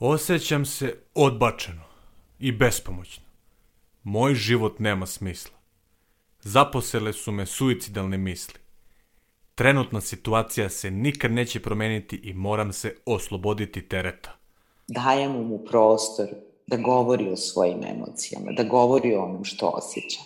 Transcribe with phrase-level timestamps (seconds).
[0.00, 1.82] Osjećam se odbačeno
[2.38, 3.24] i bespomoćno.
[4.02, 5.56] Moj život nema smisla.
[6.40, 8.60] Zaposele su me suicidalne misli.
[9.54, 14.36] Trenutna situacija se nikad neće promeniti i moram se osloboditi tereta.
[14.88, 16.26] Dajemo mu prostor
[16.66, 20.20] da govori o svojim emocijama, da govori o onom što osjeća.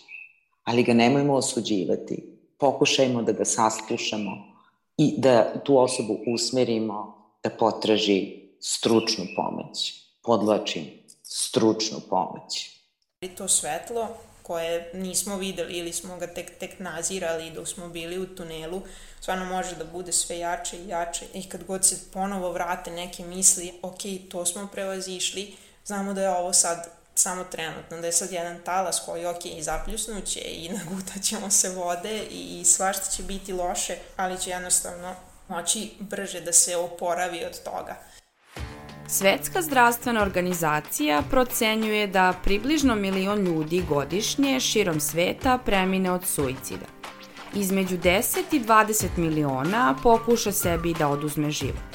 [0.64, 2.38] Ali ga nemojmo osuđivati.
[2.58, 4.30] Pokušajmo da ga saslušamo
[4.96, 9.94] i da tu osobu usmerimo da potraži stručnu pomoć.
[10.22, 10.84] Podlačim,
[11.22, 12.70] stručnu pomoć.
[13.20, 14.08] I to svetlo
[14.42, 18.82] koje nismo videli ili smo ga tek, tek nazirali dok smo bili u tunelu,
[19.20, 23.24] stvarno može da bude sve jače i jače i kad god se ponovo vrate neke
[23.24, 24.00] misli, ok,
[24.30, 29.02] to smo prevazišli, znamo da je ovo sad samo trenutno, da je sad jedan talas
[29.06, 34.50] koji, ok, i zapljusnuće i nagutaćemo se vode i svašta će biti loše, ali će
[34.50, 35.14] jednostavno
[35.48, 37.96] moći brže da se oporavi od toga.
[39.12, 46.86] Svetska zdravstvena organizacija procenjuje da približno milion ljudi godišnje širom sveta premine od suicida.
[47.54, 51.90] Između 10 i 20 miliona pokuša sebi da oduzme život.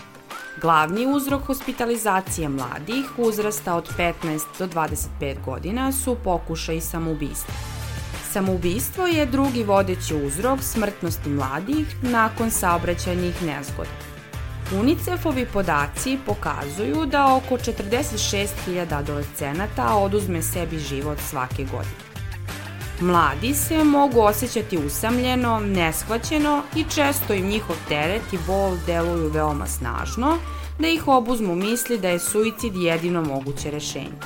[0.61, 7.53] Glavni uzrok hospitalizacije mladih uzrasta od 15 do 25 godina su pokušaj samoubistva.
[8.31, 14.05] Samoubistvo je drugi vodeći uzrok smrtnosti mladih nakon saobraćajnih nezgoda.
[14.71, 22.05] UNICEF-ovi podaci pokazuju da oko 46.000 adolescenata oduzme sebi život svake godine.
[22.99, 29.67] Mladi se mogu osjećati usamljeno, neshvaćeno i često im njihov teret i bol deluju veoma
[29.67, 30.38] snažno,
[30.79, 34.19] da ih obuzmu misli da je suicid jedino moguće rešenje.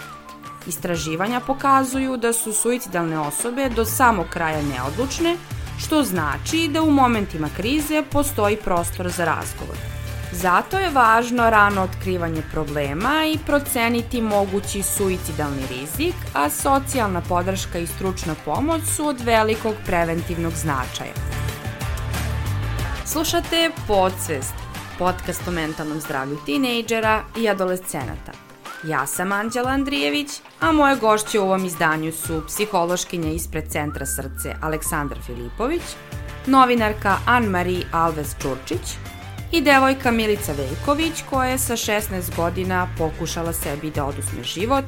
[0.68, 5.36] Istraživanja pokazuju da su suicidalne osobe do samog kraja neodlučne,
[5.80, 9.99] što znači da u momentima krize postoji prostor za razgovor.
[10.32, 17.88] Zato je važno rano otkrivanje problema i proceniti mogući suicidalni rizik, a socijalna podrška i
[17.88, 21.14] stručna pomoć su od velikog preventivnog značaja.
[23.06, 24.54] Slušate Podsvest,
[25.00, 28.32] podcast o mentalnom zdravlju tinejdžera i adolescenata.
[28.84, 34.56] Ja sam Anđela Andrijević, a moje gošće u ovom izdanju su psihološkinja ispred Centra srce
[34.62, 35.82] Aleksandra Filipović,
[36.46, 38.98] novinarka Anne-Marie Alves Čurčić,
[39.52, 44.86] i devojka Milica Veljković koja je sa 16 godina pokušala sebi da oduzme život,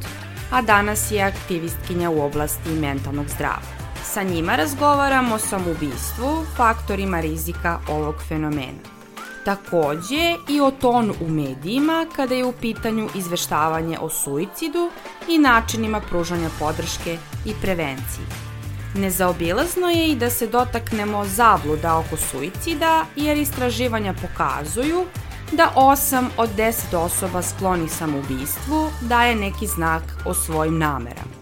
[0.51, 3.81] a danas je aktivistkinja u oblasti mentalnog zdravlja.
[4.03, 9.01] Sa njima razgovaramo o samobistvu, faktorima rizika ovog fenomena.
[9.45, 14.89] Takođe i o tonu u medijima kada je u pitanju izveštavanje o suicidu
[15.29, 18.50] i načinima pružanja podrške i prevenciji.
[18.95, 25.05] Nezaobilazno je i da se dotaknemo zabluda oko suicida, jer istraživanja pokazuju
[25.51, 31.41] da 8 od 10 osoba skloni samoubistvu daje neki znak o svojim namerama.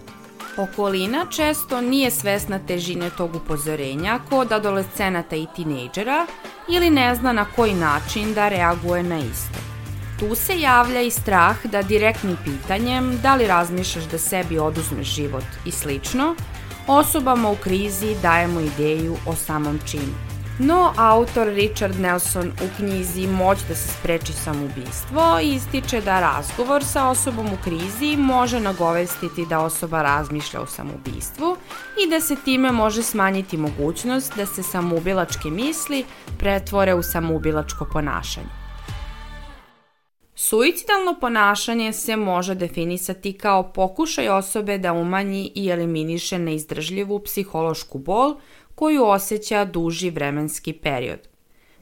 [0.58, 6.28] Okolina često nije svesna težine tog upozorenja kod adolescenata i tinejdžera
[6.70, 9.60] ili ne zna na koji način da reaguje na isto.
[10.20, 15.44] Tu se javlja i strah da direktnim pitanjem da li razmišljaš da sebi oduzmeš život
[15.66, 16.36] i slično,
[16.88, 20.30] Osobama u krizi dajemo ideju o samom činu.
[20.62, 27.08] No, autor Richard Nelson u knjizi Moć da se spreči samoubistvo ističe da razgovor sa
[27.08, 31.58] osobom u krizi može nagovestiti da osoba razmišlja o samoubistvu
[32.06, 36.06] i da se time može smanjiti mogućnost da se samoubilačke misli
[36.38, 38.59] pretvore u samoubilačko ponašanje.
[40.42, 48.36] Suicidalno ponašanje se može definisati kao pokušaj osobe da umanji i eliminiše neizdržljivu psihološku bol
[48.76, 51.20] koju osjeća duži vremenski period.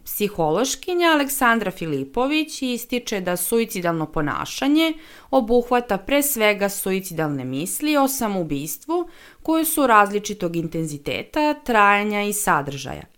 [0.04, 4.94] Psihološkinja Aleksandra Filipović ističe da suicidalno ponašanje
[5.32, 9.10] obuhvata pre svega suicidalne misli o samoubistvu
[9.44, 13.04] koje su različitog intenziteta, trajanja i sadržaja–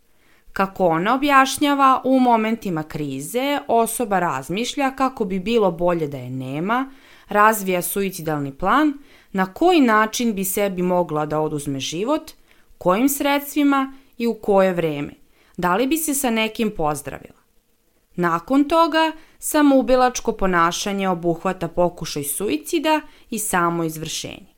[0.53, 6.91] Kako ona objašnjava, u momentima krize osoba razmišlja kako bi bilo bolje da je nema,
[7.27, 8.93] razvija suicidalni plan,
[9.31, 12.31] na koji način bi sebi mogla da oduzme život,
[12.78, 15.13] kojim sredstvima i u koje vreme.
[15.57, 17.40] Da li bi se sa nekim pozdravila?
[18.16, 24.49] Nakon toga, samoubilačko ponašanje obuhvata pokušaj suicida i samo izvršenje.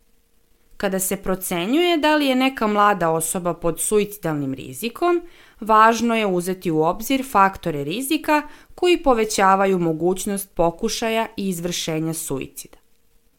[0.78, 5.22] Kada se procenjuje da li je neka mlada osoba pod suicidalnim rizikom,
[5.62, 8.42] važno je uzeti u obzir faktore rizika
[8.76, 12.78] koji povećavaju mogućnost pokušaja i izvršenja suicida.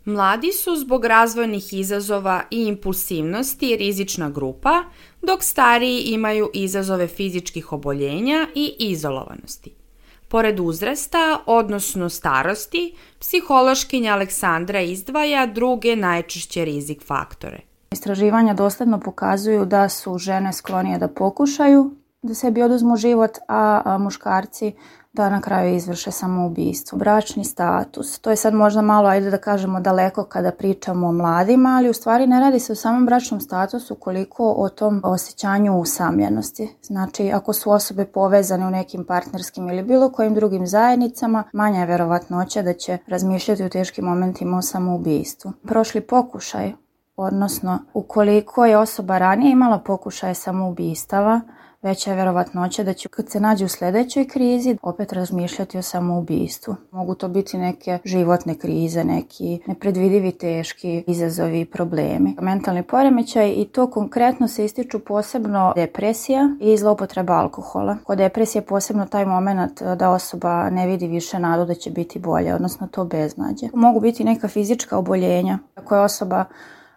[0.04, 4.82] Mladi su zbog razvojnih izazova i impulsivnosti rizična grupa,
[5.22, 9.74] dok stariji imaju izazove fizičkih oboljenja i izolovanosti.
[10.28, 17.60] Pored uzrasta, odnosno starosti, psihološkinja Aleksandra izdvaja druge najčešće rizik faktore.
[17.90, 24.72] Istraživanja dosledno pokazuju da su žene sklonije da pokušaju da sebi oduzmu život, a muškarci
[25.12, 26.98] da na kraju izvrše samoubistvo.
[26.98, 31.68] Bračni status, to je sad možda malo, ajde da kažemo, daleko kada pričamo o mladima,
[31.68, 36.76] ali u stvari ne radi se o samom bračnom statusu koliko o tom osjećanju usamljenosti.
[36.82, 41.86] Znači, ako su osobe povezane u nekim partnerskim ili bilo kojim drugim zajednicama, manja je
[41.86, 45.52] verovatnoća da će razmišljati u teškim momentima o samoubistvu.
[45.62, 46.72] Prošli pokušaj,
[47.16, 51.40] odnosno ukoliko je osoba ranije imala pokušaje samoubistava,
[51.82, 56.76] veća je verovatnoća da će kad se nađe u sledećoj krizi opet razmišljati o samoubistvu.
[56.90, 62.36] Mogu to biti neke životne krize, neki nepredvidivi teški izazovi i problemi.
[62.40, 67.96] Mentalni poremećaj i to konkretno se ističu posebno depresija i zloupotreba alkohola.
[68.04, 72.54] Kod depresije posebno taj moment da osoba ne vidi više nadu da će biti bolje,
[72.54, 73.66] odnosno to beznađe.
[73.74, 75.58] Mogu biti neka fizička oboljenja.
[75.74, 76.44] Ako je osoba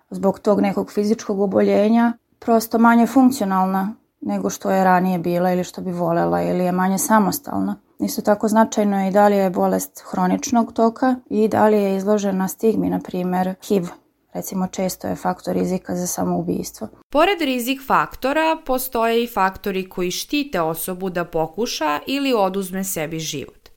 [0.09, 5.81] zbog tog nekog fizičkog oboljenja prosto manje funkcionalna nego što je ranije bila ili što
[5.81, 7.75] bi volela ili je manje samostalna.
[7.99, 11.95] Isto tako značajno je i da li je bolest hroničnog toka i da li je
[11.95, 13.83] izložena stigmi, na primer HIV,
[14.33, 16.87] recimo često je faktor rizika za samoubistvo.
[17.09, 23.69] Pored rizik faktora, postoje i faktori koji štite osobu da pokuša ili oduzme sebi život.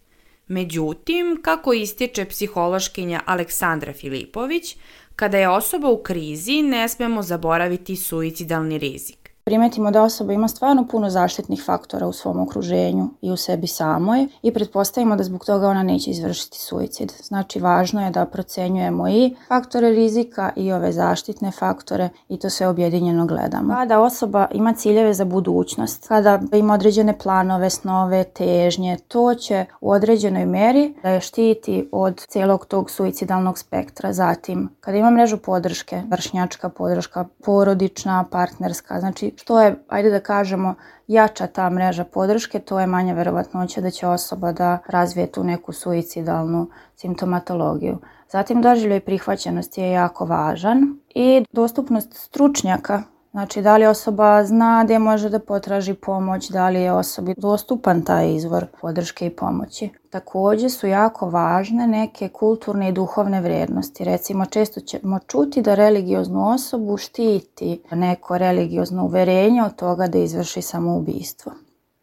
[0.46, 4.76] Međutim, kako ističe psihološkinja Aleksandra Filipović,
[5.16, 10.86] kada je osoba u krizi, ne smemo zaboraviti suicidalni rizik primetimo da osoba ima stvarno
[10.90, 15.68] puno zaštitnih faktora u svom okruženju i u sebi samoj i pretpostavimo da zbog toga
[15.68, 17.12] ona neće izvršiti suicid.
[17.22, 22.68] Znači, važno je da procenjujemo i faktore rizika i ove zaštitne faktore i to sve
[22.68, 23.74] objedinjeno gledamo.
[23.74, 29.90] Kada osoba ima ciljeve za budućnost, kada ima određene planove, snove, težnje, to će u
[29.90, 34.12] određenoj meri da je štiti od celog tog suicidalnog spektra.
[34.12, 40.74] Zatim, kada ima mrežu podrške, vršnjačka podrška, porodična, partnerska, znači što je, ajde da kažemo,
[41.06, 45.72] jača ta mreža podrške, to je manja verovatnoća da će osoba da razvije tu neku
[45.72, 47.98] suicidalnu simptomatologiju.
[48.30, 54.98] Zatim doživljaj prihvaćenosti je jako važan i dostupnost stručnjaka Znači, da li osoba zna gde
[54.98, 59.88] može da potraži pomoć, da li je osobi dostupan taj izvor podrške i pomoći.
[60.10, 64.04] Takođe su jako važne neke kulturne i duhovne vrednosti.
[64.04, 70.62] Recimo, često ćemo čuti da religioznu osobu štiti neko religiozno uverenje od toga da izvrši
[70.62, 71.52] samoubistvo.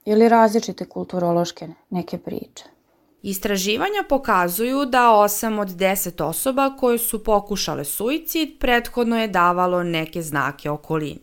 [0.05, 2.74] Ili različite kulturološke neke priče.
[3.27, 10.21] Istraživanja pokazuju da 8 od 10 osoba koje su pokušale suicid prethodno je davalo neke
[10.21, 11.19] znake okolini.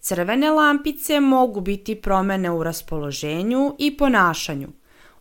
[0.00, 4.68] Crvene lampice mogu biti promene u raspoloženju i ponašanju,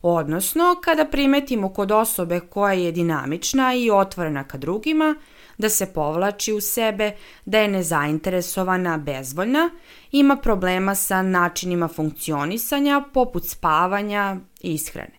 [0.01, 5.15] odnosno kada primetimo kod osobe koja je dinamična i otvorena ka drugima,
[5.57, 7.11] da se povlači u sebe,
[7.45, 9.69] da je nezainteresovana, bezvoljna,
[10.11, 15.16] ima problema sa načinima funkcionisanja poput spavanja i ishrane.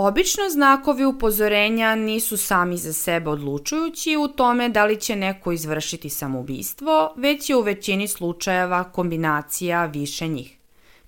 [0.00, 6.10] Obično znakovi upozorenja nisu sami za sebe odlučujući u tome da li će neko izvršiti
[6.10, 10.56] samoubistvo, već je u većini slučajeva kombinacija više njih.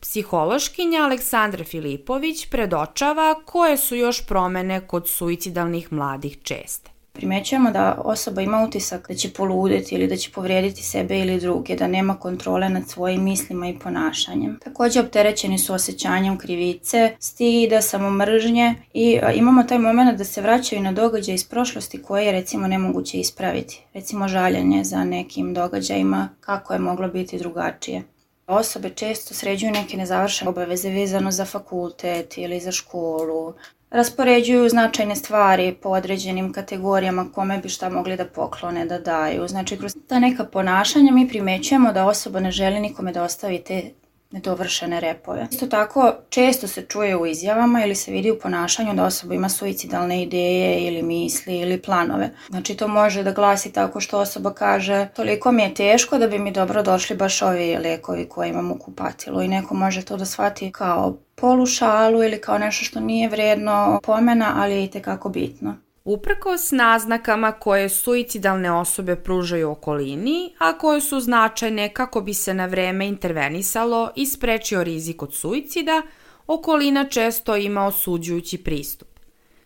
[0.01, 6.91] Psihološkinja Aleksandra Filipović predočava koje su još promene kod suicidalnih mladih česte.
[7.21, 11.77] Primećujemo da osoba ima utisak da će poludeti ili da će povrijediti sebe ili druge,
[11.77, 14.59] da nema kontrole nad svojim mislima i ponašanjem.
[14.65, 20.93] Takođe opterećeni su osjećanjem krivice, stida, samomržnje i imamo taj moment da se vraćaju na
[20.93, 23.85] događaj iz prošlosti koje je recimo nemoguće ispraviti.
[23.95, 28.03] Recimo žaljenje za nekim događajima kako je moglo biti drugačije.
[28.47, 33.55] Osobe često sređuju neke nezavršene obaveze vezano za fakultet ili za školu,
[33.91, 39.49] raspoređuju značajne stvari po određenim kategorijama kome bi šta mogli da poklone, da daju.
[39.49, 43.91] Znači, kroz ta neka ponašanja mi primećujemo da osoba ne želi nikome da ostavi te
[44.31, 45.47] nedovršene repove.
[45.51, 49.49] Isto tako, često se čuje u izjavama ili se vidi u ponašanju da osoba ima
[49.49, 52.31] suicidalne ideje ili misli ili planove.
[52.49, 56.39] Znači, to može da glasi tako što osoba kaže toliko mi je teško da bi
[56.39, 60.25] mi dobro došli baš ovi lekovi koje imam u kupatilu i neko može to da
[60.25, 65.77] shvati kao polušalu ili kao nešto što nije vredno pomena, ali je i tekako bitno.
[66.05, 72.67] Uprkos naznakama koje suicidalne osobe pružaju okolini, a koje su značajne kako bi se na
[72.67, 76.03] vreme intervenisalo i sprečio rizik od suicida,
[76.47, 79.09] okolina često ima osuđujući pristup.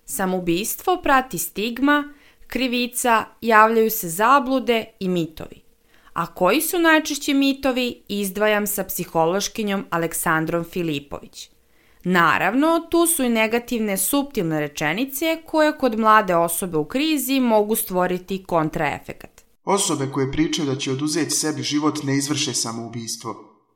[0.05, 2.15] Samubistvo prati stigma,
[2.47, 5.63] krivica, javljaju se zablude i mitovi.
[6.13, 11.54] A koji su najčešći mitovi izdvajam sa psihološkinjom Aleksandrom Filipović.
[12.05, 18.45] Naravno, tu su i negativne subtilne rečenice koje kod mlade osobe u krizi mogu stvoriti
[18.45, 19.45] kontraefekat.
[19.65, 23.35] Osobe koje pričaju da će oduzeti sebi život ne izvrše samoubistvo.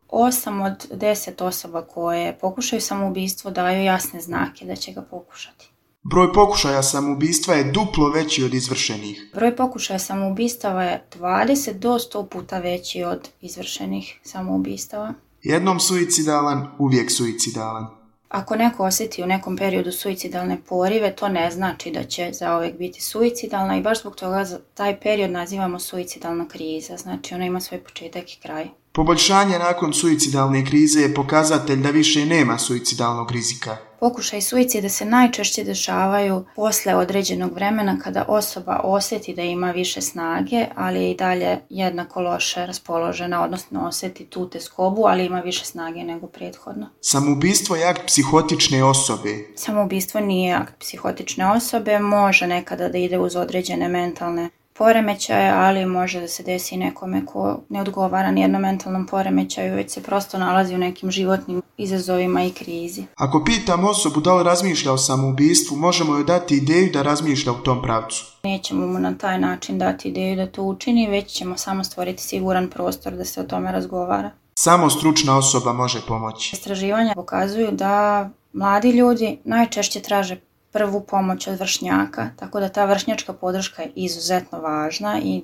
[0.09, 5.71] Osam od deset osoba koje pokušaju samoubistvo daju jasne znake da će ga pokušati.
[6.03, 9.31] Broj pokušaja samoubistva je duplo veći od izvršenih.
[9.35, 15.15] Broj pokušaja samoubistava je 20 do 100 puta veći od izvršenih samoubistava.
[15.43, 17.98] Jednom suicidalan, uvijek suicidalan.
[18.29, 23.03] Ako neko osjeti u nekom periodu suicidalne porive, to ne znači da će zaovek biti
[23.03, 24.45] suicidalna i baš zbog toga
[24.75, 26.97] taj period nazivamo suicidalna kriza.
[26.97, 28.69] Znači ona ima svoj početak i kraj.
[28.99, 33.77] Poboljšanje nakon suicidalne krize je pokazatelj da više nema suicidalnog rizika.
[34.01, 40.67] Pokušaj suicida se najčešće dešavaju posle određenog vremena kada osoba osjeti da ima više snage,
[40.77, 46.05] ali je i dalje jednako loše raspoložena, odnosno osjeti tu teskobu, ali ima više snage
[46.05, 46.87] nego prethodno.
[47.01, 49.31] Samoubistvo je akt psihotične osobe.
[49.57, 56.21] Samoubistvo nije akt psihotične osobe, može nekada da ide uz određene mentalne poremećaje, ali može
[56.21, 60.75] da se desi nekome ko ne odgovara ni jednom mentalnom poremećaju, već se prosto nalazi
[60.75, 63.05] u nekim životnim izazovima i krizi.
[63.17, 67.63] Ako pitam osobu da li razmišlja o samoubistvu, možemo joj dati ideju da razmišlja u
[67.63, 68.25] tom pravcu.
[68.43, 72.71] Nećemo mu na taj način dati ideju da to učini, već ćemo samo stvoriti siguran
[72.71, 74.31] prostor da se o tome razgovara.
[74.55, 76.57] Samo stručna osoba može pomoći.
[76.57, 80.37] Istraživanja pokazuju da mladi ljudi najčešće traže
[80.73, 85.43] prvu pomoć od vršnjaka, tako da ta vršnjačka podrška je izuzetno važna i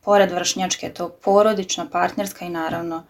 [0.00, 3.04] pored vršnjačke je to porodična, partnerska i naravno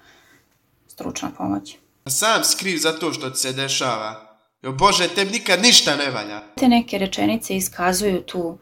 [0.88, 1.76] stručna pomoć.
[2.08, 4.38] Sam skriv za to što ti se dešava.
[4.62, 6.42] Jo Bože, tebi nikad ništa ne valja.
[6.56, 8.58] Te neke rečenice iskazuju tu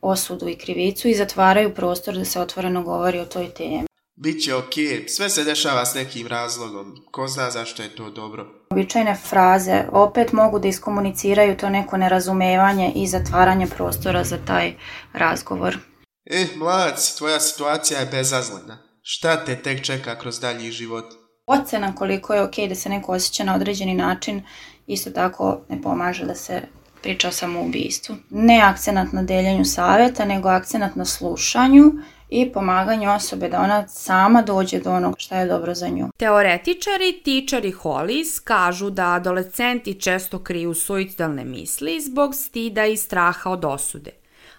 [0.00, 3.84] osudu i krivicu i zatvaraju prostor da se otvoreno govori o toj temi.
[4.20, 5.08] Biće okej, okay.
[5.08, 6.96] sve se dešava s nekim razlogom.
[7.10, 8.46] Ko zna zašto je to dobro.
[8.70, 14.74] Običajne fraze opet mogu da iskomuniciraju to neko nerazumevanje i zatvaranje prostora za taj
[15.12, 15.78] razgovor.
[16.24, 18.78] Eh, mlad, tvoja situacija je bezazlena.
[19.02, 21.04] Šta te tek čeka kroz dalji život?
[21.46, 24.42] Ocena koliko je okej okay da se neko osjeća na određeni način
[24.86, 26.62] isto tako ne pomaže da se
[27.02, 28.16] priča o samoubistvu.
[28.30, 31.92] Ne akcenat na deljenju saveta, nego akcenat na slušanju
[32.28, 36.08] i pomaganju osobe da ona sama dođe do onog šta je dobro za nju.
[36.16, 43.64] Teoretičari Tičari Hollis kažu da adolescenti često kriju suicidalne misli zbog stida i straha od
[43.64, 44.10] osude,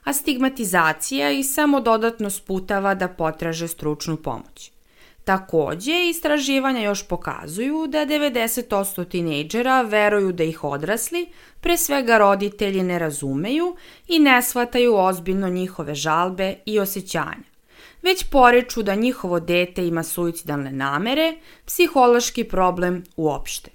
[0.03, 4.71] a stigmatizacija ih samo dodatno sputava da potraže stručnu pomoć.
[5.23, 11.27] Takođe, istraživanja još pokazuju da 90% tinejdžera veruju da ih odrasli,
[11.61, 13.75] pre svega roditelji, ne razumeju
[14.07, 17.49] i ne shvataju ozbiljno njihove žalbe i osjećanja
[18.01, 21.33] već poreču da njihovo dete ima suicidalne namere,
[21.65, 23.71] psihološki problem uopšte.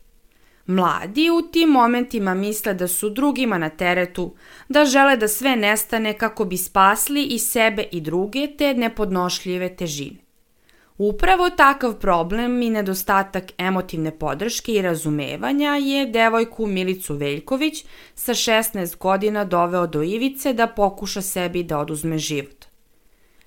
[0.67, 4.35] Mladi u tim momentima misle da su drugima na teretu,
[4.69, 10.25] da žele da sve nestane kako bi spasli i sebe i druge te nepodnošljive težine.
[10.99, 18.99] Upravo takav problem i nedostatak emotivne podrške i razumevanja je devojku Milicu Veljković sa 16
[18.99, 22.74] godina doveo do ivice da pokuša sebi da oduzme život.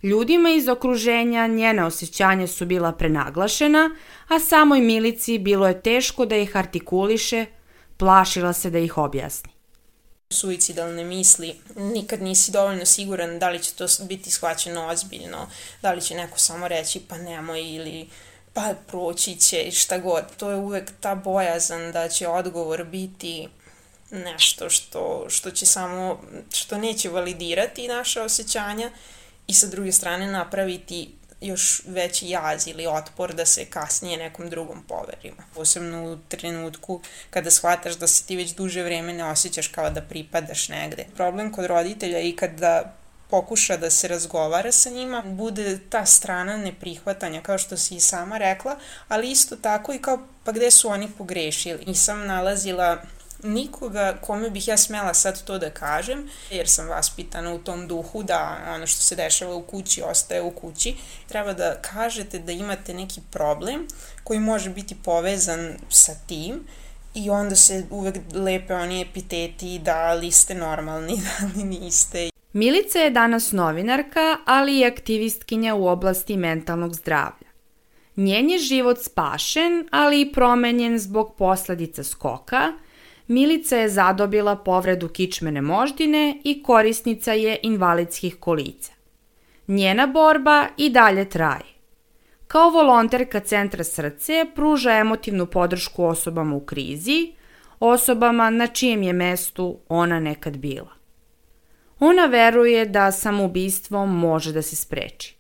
[0.03, 3.89] Ljudima iz okruženja njene osjećanja su bila prenaglašena,
[4.27, 7.45] a samoj Milici bilo je teško da ih artikuliše,
[7.97, 9.51] plašila se da ih objasni.
[10.29, 15.49] Suicidalne misli, nikad nisi dovoljno siguran da li će to biti shvaćeno ozbiljno,
[15.81, 18.07] da li će neko samo reći pa nemoj ili
[18.53, 20.23] pa proći će šta god.
[20.37, 23.47] To je uvek ta bojazan da će odgovor biti
[24.11, 26.21] nešto što, što će samo,
[26.53, 28.91] što neće validirati naše osjećanja
[29.47, 34.83] i sa druge strane napraviti još veći jaz ili otpor da se kasnije nekom drugom
[34.87, 35.37] poverimo.
[35.55, 40.01] Posebno u trenutku kada shvataš da se ti već duže vreme ne osjećaš kao da
[40.01, 41.05] pripadaš negde.
[41.15, 42.93] Problem kod roditelja i kada
[43.29, 48.37] pokuša da se razgovara sa njima, bude ta strana neprihvatanja, kao što si i sama
[48.37, 48.77] rekla,
[49.07, 51.85] ali isto tako i kao pa gde su oni pogrešili.
[51.85, 53.01] Nisam nalazila
[53.43, 58.23] nikoga kome bih ja smela sad to da kažem, jer sam vaspitana u tom duhu
[58.23, 60.95] da ono što se dešava u kući ostaje u kući.
[61.27, 63.87] Treba da kažete da imate neki problem
[64.23, 66.63] koji može biti povezan sa tim
[67.15, 72.29] i onda se uvek lepe oni epiteti da li ste normalni, da li niste.
[72.53, 77.47] Milica je danas novinarka, ali i aktivistkinja u oblasti mentalnog zdravlja.
[78.15, 82.71] Njen je život spašen, ali i promenjen zbog posledica skoka–
[83.27, 88.91] Milica je zadobila povredu kičmene moždine i korisnica je invalidskih kolica.
[89.67, 91.77] Njena borba i dalje traje.
[92.47, 97.33] Kao volonterka Centra srce pruža emotivnu podršku osobama u krizi,
[97.79, 100.91] osobama na čijem je mestu ona nekad bila.
[101.99, 105.35] Ona veruje da samoubistvo može da se spreči.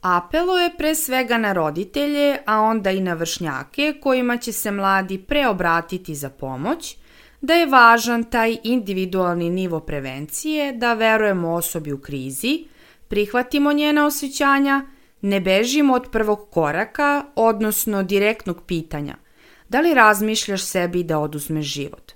[0.00, 6.14] Apeluje pre svega na roditelje, a onda i na vršnjake kojima će se mladi preobratiti
[6.14, 6.96] za pomoć,
[7.40, 12.64] da je važan taj individualni nivo prevencije, da verujemo osobi u krizi,
[13.08, 14.86] prihvatimo njena osjećanja,
[15.20, 19.16] ne bežimo od prvog koraka, odnosno direktnog pitanja–
[19.70, 22.12] da li razmišljaš sebi da oduzmeš život?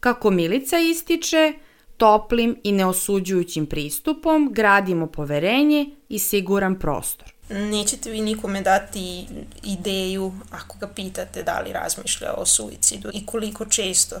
[0.00, 1.52] Kako Milica ističe,
[1.96, 7.33] toplim i neosuđujućim pristupom gradimo poverenje i siguran prostor.
[7.48, 9.26] Nećete vi nikome dati
[9.62, 14.16] ideju ako ga pitate da li razmišlja o suicidu i koliko često.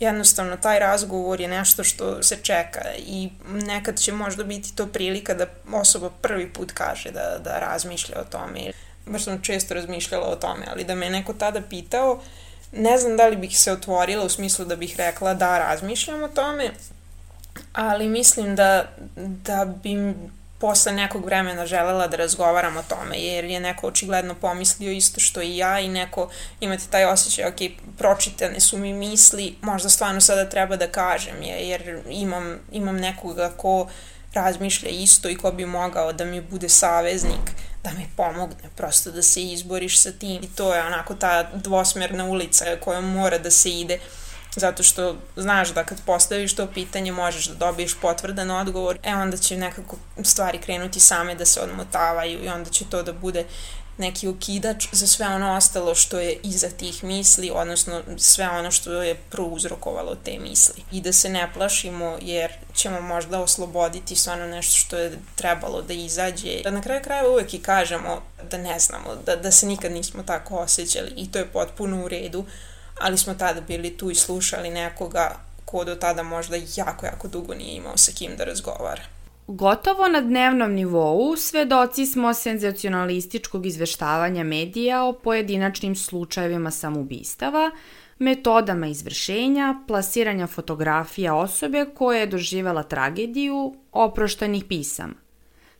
[0.00, 5.34] Jednostavno, taj razgovor je nešto što se čeka i nekad će možda biti to prilika
[5.34, 8.72] da osoba prvi put kaže da, da razmišlja o tome.
[9.06, 12.22] Baš sam često razmišljala o tome, ali da me neko tada pitao,
[12.72, 16.28] ne znam da li bih se otvorila u smislu da bih rekla da razmišljam o
[16.28, 16.70] tome,
[17.72, 20.14] ali mislim da, da bi
[20.58, 25.42] posle nekog vremena želela da razgovaram o tome, jer je neko očigledno pomislio isto što
[25.42, 27.56] i ja i neko imate taj osjećaj, ok,
[27.98, 33.52] pročitane su mi misli, možda stvarno sada treba da kažem je, jer imam, imam nekoga
[33.56, 33.88] ko
[34.34, 37.50] razmišlja isto i ko bi mogao da mi bude saveznik,
[37.84, 40.42] da mi pomogne, prosto da se izboriš sa tim.
[40.42, 43.98] I to je onako ta dvosmerna ulica kojom mora da se ide.
[44.56, 49.36] Zato što znaš da kad postaviš to pitanje možeš da dobiješ potvrdan odgovor, e onda
[49.36, 53.44] će nekako stvari krenuti same da se odmotavaju i onda će to da bude
[53.98, 59.02] neki ukidač za sve ono ostalo što je iza tih misli, odnosno sve ono što
[59.02, 60.82] je prouzrokovalo te misli.
[60.92, 65.82] I da se ne plašimo jer ćemo možda osloboditi sve ono nešto što je trebalo
[65.82, 66.60] da izađe.
[66.64, 70.22] Da na kraju krajeva uvek i kažemo da ne znamo, da, da se nikad nismo
[70.22, 72.44] tako osjećali i to je potpuno u redu,
[73.00, 77.54] ali smo tada bili tu i slušali nekoga ko do tada možda jako, jako dugo
[77.54, 79.02] nije imao sa kim da razgovara.
[79.46, 87.70] Gotovo na dnevnom nivou svedoci smo senzacionalističkog izveštavanja medija o pojedinačnim slučajevima samobistava,
[88.18, 95.25] metodama izvršenja, plasiranja fotografija osobe koja je doživela tragediju, oproštanih pisama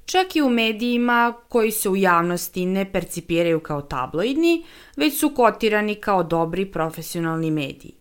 [0.06, 4.64] čak i u medijima koji se u javnosti ne percipiraju kao tabloidni,
[4.96, 7.94] već su kotirani kao dobri profesionalni mediji.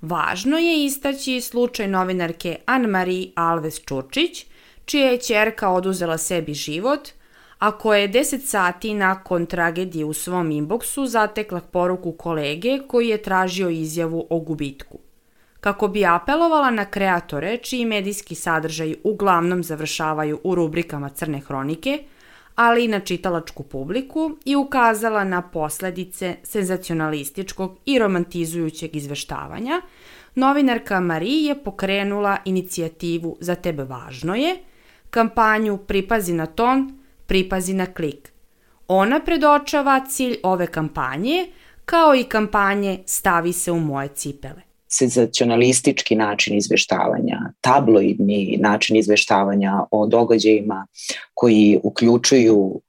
[0.00, 4.46] Važno je istaći slučaj novinarke Anne-Marie Alves Čurčić,
[4.84, 7.08] čija je čerka oduzela sebi život,
[7.58, 13.22] a koja je 10 sati nakon tragedije u svom inboksu zatekla poruku kolege koji je
[13.22, 15.07] tražio izjavu o gubitku
[15.60, 21.98] kako bi apelovala na kreatore čiji medijski sadržaj uglavnom završavaju u rubrikama Crne hronike,
[22.54, 29.80] ali i na čitalačku publiku i ukazala na posledice senzacionalističkog i romantizujućeg izveštavanja,
[30.34, 34.56] novinarka Marie je pokrenula inicijativu Za tebe važno je,
[35.10, 38.32] kampanju Pripazi na ton, pripazi na klik.
[38.88, 41.52] Ona predočava cilj ove kampanje,
[41.84, 50.06] kao i kampanje Stavi se u moje cipele senzacionalistički način izveštavanja, tabloidni način izveštavanja o
[50.06, 50.86] događajima
[51.34, 52.80] koji uključuju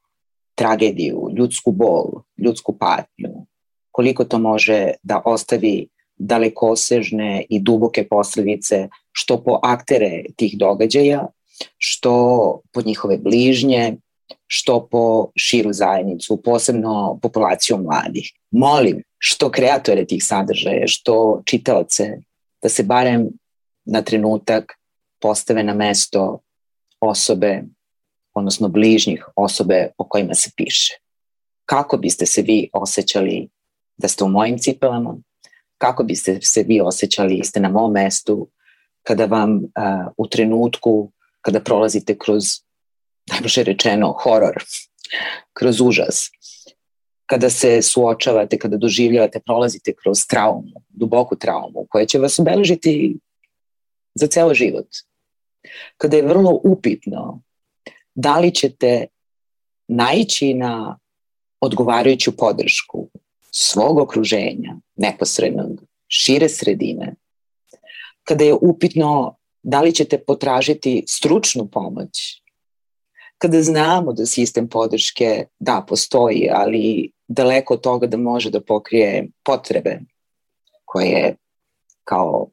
[0.56, 2.06] tragediju, ljudsku bol,
[2.38, 3.46] ljudsku patnju,
[3.92, 11.28] koliko to može da ostavi dalekosežne i duboke posledice što po aktere tih događaja,
[11.78, 12.14] što
[12.74, 13.98] po njihove bližnje,
[14.48, 18.32] što po širu zajednicu, posebno populaciju mladih.
[18.52, 22.18] Molim što kreatore tih sadržaja, što čitaoce,
[22.62, 23.30] da se barem
[23.86, 24.74] na trenutak
[25.22, 26.40] postave na mesto
[27.00, 27.64] osobe,
[28.34, 30.94] odnosno bližnjih osobe o kojima se piše.
[31.66, 33.50] Kako biste se vi osjećali
[33.98, 35.18] da ste u mojim cipelama?
[35.78, 38.48] Kako biste se vi osjećali ste na mom mestu
[39.04, 39.62] kada vam uh,
[40.18, 41.12] u trenutku
[41.42, 42.44] kada prolazite kroz
[43.32, 44.64] najbolje rečeno, horor,
[45.54, 46.30] kroz užas.
[47.26, 53.18] Kada se suočavate, kada doživljavate, prolazite kroz traumu, duboku traumu, koja će vas obeležiti
[54.16, 54.88] za ceo život.
[55.98, 57.42] Kada je vrlo upitno
[58.16, 59.06] da li ćete
[59.88, 60.98] naići na
[61.62, 63.08] odgovarajuću podršku
[63.52, 67.16] svog okruženja, neposrednog, šire sredine,
[68.24, 72.39] kada je upitno da li ćete potražiti stručnu pomoć
[73.40, 79.28] kada znamo da sistem podrške da postoji, ali daleko od toga da može da pokrije
[79.44, 80.00] potrebe
[80.86, 81.36] koje
[82.04, 82.48] kao,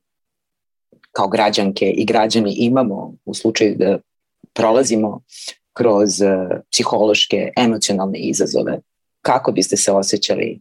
[1.12, 3.98] kao građanke i građani imamo u slučaju da
[4.52, 5.22] prolazimo
[5.72, 6.28] kroz uh,
[6.72, 8.80] psihološke, emocionalne izazove.
[9.22, 10.60] Kako biste se osjećali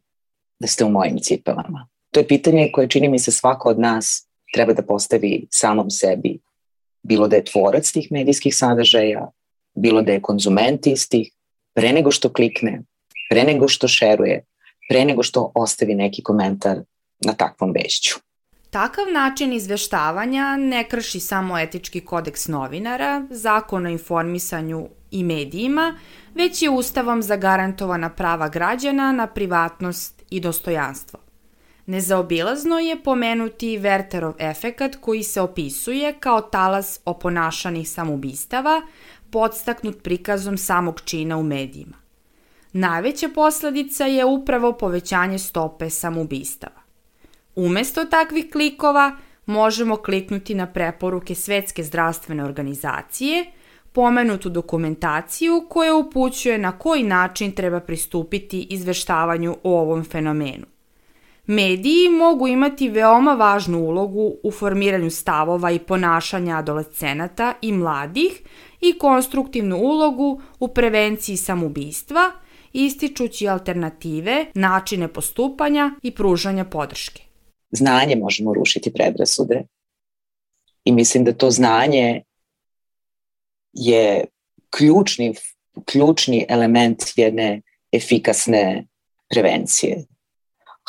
[0.60, 1.88] da ste u mojim cipelama?
[2.12, 6.40] To je pitanje koje čini mi se svako od nas treba da postavi samom sebi,
[7.04, 9.32] bilo da je tvorac tih medijskih sadržaja,
[9.76, 11.32] bilo da je konzument istih,
[11.74, 12.82] pre nego što klikne,
[13.30, 14.44] pre nego što šeruje,
[14.90, 16.78] pre nego što ostavi neki komentar
[17.26, 18.20] na takvom vešću.
[18.70, 26.00] Takav način izveštavanja ne krši samo etički kodeks novinara, zakon o informisanju i medijima,
[26.34, 31.20] već je Ustavom zagarantovana prava građana na privatnost i dostojanstvo.
[31.86, 38.82] Nezaobilazno je pomenuti Werterov efekat koji se opisuje kao talas oponašanih samobistava,
[39.30, 41.98] podstaknut prikazom samog čina u medijima.
[42.74, 46.82] Najveća posledica je upravo povećanje stope samobistava.
[47.56, 53.46] Umesto takvih klikova možemo kliknuti na preporuke Svetske zdravstvene organizacije,
[53.92, 60.75] pomenutu dokumentaciju koja upućuje na koji način treba pristupiti izveštavanju o ovom fenomenu.
[61.48, 68.42] Mediji mogu imati veoma važnu ulogu u formiranju stavova i ponašanja adolescenata i mladih
[68.82, 72.32] i konstruktivnu ulogu u prevenciji samobistva,
[72.74, 77.22] ističući alternative, načine postupanja i pružanja podrške.
[77.72, 79.64] Znanje možemo rušiti predrasude
[80.84, 82.22] i mislim da to znanje
[83.74, 84.26] je
[84.70, 85.34] ključni,
[85.86, 88.88] ključni element jedne efikasne
[89.30, 90.06] prevencije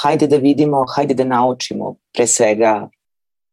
[0.02, 2.88] hajde da vidimo, hajde da naučimo pre svega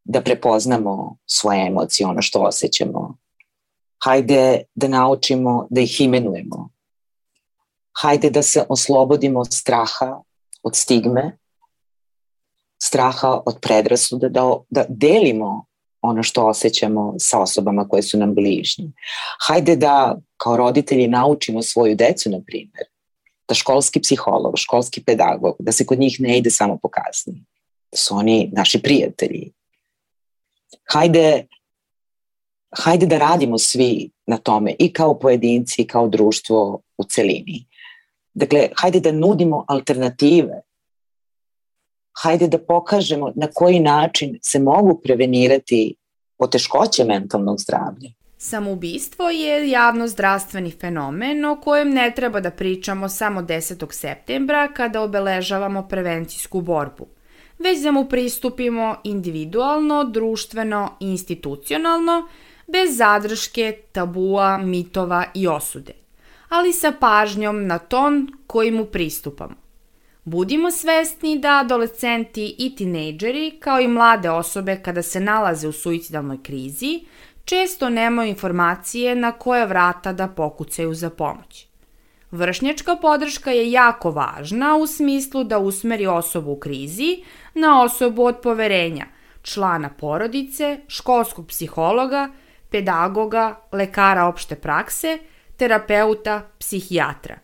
[0.03, 3.17] da prepoznamo svoje emocije, ono što osjećamo.
[4.03, 6.69] Hajde da naučimo da ih imenujemo.
[8.01, 10.21] Hajde da se oslobodimo straha
[10.63, 11.37] od stigme,
[12.83, 15.65] straha od predrasuda, da, da delimo
[16.01, 18.91] ono što osjećamo sa osobama koje su nam bližnje.
[19.47, 22.92] Hajde da kao roditelji naučimo svoju decu, na primjer,
[23.47, 27.45] da školski psiholog, školski pedagog, da se kod njih ne ide samo po kazni.
[27.91, 29.51] Da su oni naši prijatelji.
[30.91, 31.47] Hajde,
[32.75, 37.65] hajde da radimo svi na tome i kao pojedinci i kao društvo u celini.
[38.33, 40.61] Dakle, hajde da nudimo alternative.
[42.21, 45.95] Hajde da pokažemo na koji način se mogu prevenirati
[46.37, 48.09] poteškoće mentalnog zdravlja.
[48.45, 53.93] Samoubistvo je javno zdravstveni fenomen o kojem ne treba da pričamo samo 10.
[53.93, 57.07] septembra kada obeležavamo prevencijsku borbu,
[57.59, 62.27] već da mu pristupimo individualno, društveno i institucionalno,
[62.67, 65.93] bez zadrške, tabua, mitova i osude,
[66.49, 69.55] ali sa pažnjom na ton koji mu pristupamo.
[70.23, 76.43] Budimo svesni da adolescenti i tinejdžeri, kao i mlade osobe kada se nalaze u suicidalnoj
[76.43, 76.99] krizi,
[77.45, 81.67] često nemaju informacije na koje vrata da pokucaju za pomoć.
[82.31, 88.37] Vršnjačka podrška je jako važna u smislu da usmeri osobu u krizi na osobu od
[88.43, 89.05] poverenja,
[89.41, 92.29] člana porodice, školskog psihologa,
[92.69, 95.17] pedagoga, lekara opšte prakse,
[95.57, 97.35] terapeuta, psihijatra.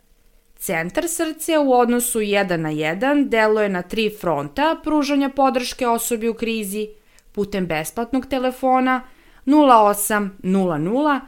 [0.55, 6.33] Centar srce u odnosu 1 na 1 deluje na tri fronta pružanja podrške osobi u
[6.33, 6.87] krizi
[7.31, 9.01] putem besplatnog telefona–
[9.49, 11.19] 0800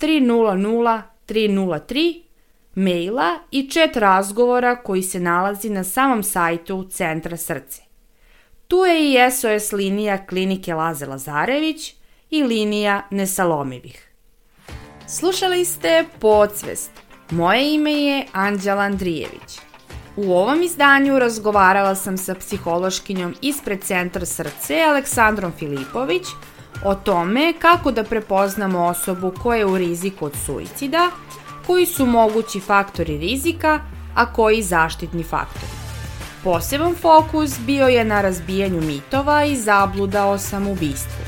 [0.00, 2.22] 300 303,
[2.74, 7.82] maila i chat razgovora koji se nalazi na samom sajtu Centra srce.
[8.68, 11.94] Tu je i SOS linija klinike Laze Lazarević
[12.30, 14.08] i linija Nesalomivih.
[15.06, 16.90] Slušali ste Podsvest.
[17.30, 19.60] Moje ime je Anđela Andrijević.
[20.16, 26.22] U ovom izdanju razgovarala sam sa psihološkinjom ispred Centra srce Aleksandrom Filipović,
[26.84, 31.10] o tome kako da prepoznamo osobu koja je u riziku od suicida,
[31.66, 33.80] koji su mogući faktori rizika,
[34.14, 35.72] a koji zaštitni faktori.
[36.44, 41.24] Poseban fokus bio je na razbijanju mitova i zabluda o samoubistvu.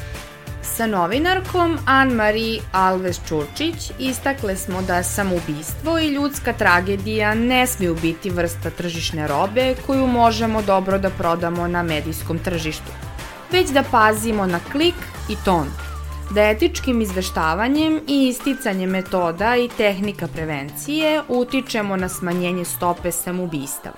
[0.62, 8.30] Sa novinarkom Anne-Marie Alves Čurčić istakle smo da samoubistvo i ljudska tragedija ne smiju biti
[8.30, 12.92] vrsta tržišne robe koju možemo dobro da prodamo na medijskom tržištu
[13.52, 14.94] već da pazimo na klik
[15.30, 15.66] i ton,
[16.30, 23.96] da etičkim izveštavanjem i isticanjem metoda i tehnika prevencije utičemo na smanjenje stope samoubistava.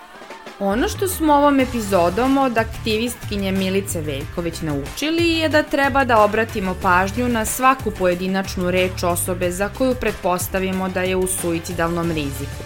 [0.61, 6.75] Ono što smo ovom epizodom od aktivistkinje Milice Veljković naučili je da treba da obratimo
[6.83, 12.63] pažnju na svaku pojedinačnu reč osobe za koju pretpostavimo da je u suicidalnom riziku.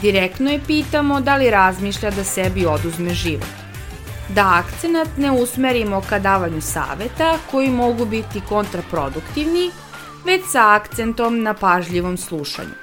[0.00, 3.63] Direktno je pitamo da li razmišlja da sebi oduzme život
[4.28, 9.70] da akcenat ne usmerimo ka davanju saveta koji mogu biti kontraproduktivni,
[10.24, 12.74] već sa akcentom na pažljivom slušanju.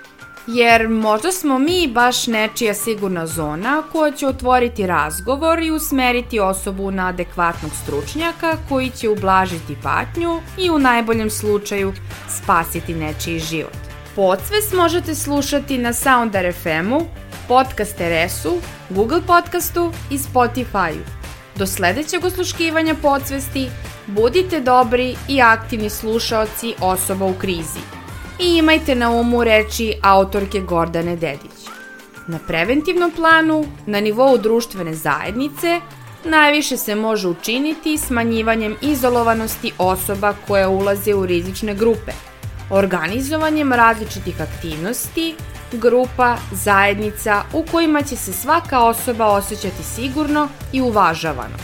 [0.47, 6.91] jer možda smo mi baš nečija sigurna zona koja će otvoriti razgovor i usmeriti osobu
[6.91, 11.93] na adekvatnog stručnjaka koji će ublažiti patnju i u najboljem slučaju
[12.29, 13.77] spasiti nečiji život.
[14.15, 17.01] Podsvest možete slušati na Soundar FM-u,
[17.47, 18.57] Podcast RS-u,
[18.89, 21.20] Google Podcastu i Spotify-u.
[21.61, 23.69] Do sledećeg osluškivanja podsvesti
[24.07, 27.79] budite dobri i aktivni slušaoci osoba u krizi
[28.39, 31.67] i imajte na umu reči autorke Gordane Dedić.
[32.27, 35.79] Na preventivnom planu, na nivou društvene zajednice,
[36.25, 42.11] najviše se može učiniti smanjivanjem izolovanosti osoba koje ulaze u rizične grupe,
[42.69, 45.35] organizovanjem različitih aktivnosti,
[45.73, 51.57] grupa, zajednica u kojima će se svaka osoba osjećati sigurno i uvažavano.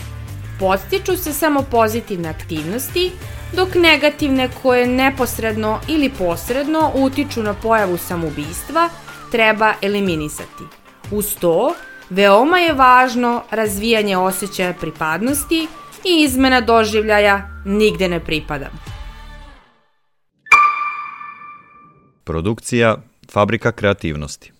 [0.60, 3.12] Podstiču se samo pozitivne aktivnosti
[3.56, 8.88] dok negativne koje neposredno ili posredno utiču na pojavu samoubistva
[9.32, 10.64] treba eliminisati.
[11.10, 11.74] Uz to,
[12.10, 15.68] veoma je važno razvijanje osjećaja pripadnosti
[16.04, 18.70] i izmena doživljaja nigde ne pripadam.
[22.24, 22.96] Produkcija
[23.32, 24.52] Fabrika kreativnosti